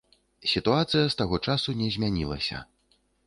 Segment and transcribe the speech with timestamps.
[0.51, 2.57] Сітуацыя з таго часу не змянілася.